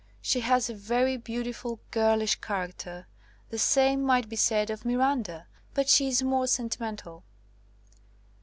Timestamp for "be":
4.29-4.35